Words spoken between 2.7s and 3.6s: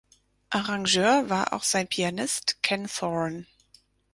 Thorne.